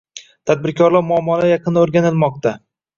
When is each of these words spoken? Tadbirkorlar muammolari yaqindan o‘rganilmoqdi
Tadbirkorlar 0.51 1.05
muammolari 1.11 1.53
yaqindan 1.55 1.81
o‘rganilmoqdi 1.87 2.61